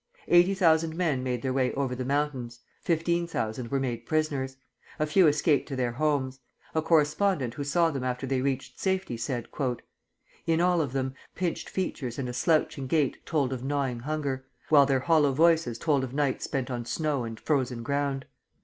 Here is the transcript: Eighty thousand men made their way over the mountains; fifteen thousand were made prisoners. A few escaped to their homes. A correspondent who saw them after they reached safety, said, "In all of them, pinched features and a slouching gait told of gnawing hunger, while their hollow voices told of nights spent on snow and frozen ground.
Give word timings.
Eighty 0.27 0.55
thousand 0.55 0.95
men 0.95 1.21
made 1.21 1.43
their 1.43 1.53
way 1.53 1.71
over 1.73 1.93
the 1.93 2.03
mountains; 2.03 2.61
fifteen 2.81 3.27
thousand 3.27 3.69
were 3.69 3.79
made 3.79 4.07
prisoners. 4.07 4.57
A 4.97 5.05
few 5.05 5.27
escaped 5.27 5.67
to 5.67 5.75
their 5.75 5.91
homes. 5.91 6.39
A 6.73 6.81
correspondent 6.81 7.53
who 7.53 7.63
saw 7.63 7.91
them 7.91 8.03
after 8.03 8.25
they 8.25 8.41
reached 8.41 8.79
safety, 8.79 9.15
said, 9.15 9.47
"In 10.47 10.59
all 10.59 10.81
of 10.81 10.93
them, 10.93 11.13
pinched 11.35 11.69
features 11.69 12.17
and 12.17 12.27
a 12.27 12.33
slouching 12.33 12.87
gait 12.87 13.23
told 13.27 13.53
of 13.53 13.63
gnawing 13.63 13.99
hunger, 13.99 14.43
while 14.69 14.87
their 14.87 15.01
hollow 15.01 15.33
voices 15.33 15.77
told 15.77 16.03
of 16.03 16.15
nights 16.15 16.45
spent 16.45 16.71
on 16.71 16.83
snow 16.83 17.23
and 17.23 17.39
frozen 17.39 17.83
ground. 17.83 18.25